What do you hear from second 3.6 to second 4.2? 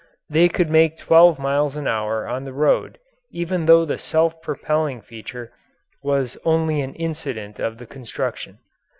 though the